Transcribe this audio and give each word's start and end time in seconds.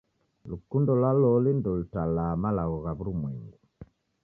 Lukundo 0.49 0.91
lwa 0.99 1.11
loli 1.21 1.51
ndolutalaa 1.55 2.39
malagho 2.43 2.77
gha 2.83 2.91
w'urumwengu. 2.97 3.57